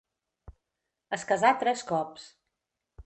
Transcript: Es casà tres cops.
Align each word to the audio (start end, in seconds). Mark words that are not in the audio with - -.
Es 1.17 1.25
casà 1.33 1.51
tres 1.65 1.85
cops. 1.93 2.27